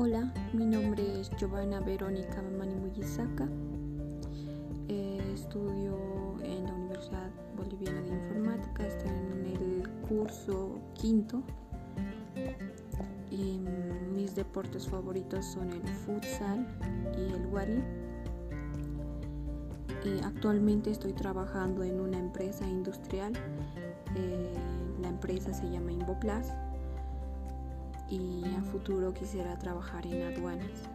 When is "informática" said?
8.10-8.86